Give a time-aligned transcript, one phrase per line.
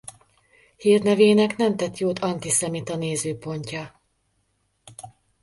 [0.77, 4.01] Hírnevének nem tett jót antiszemita nézőpontja.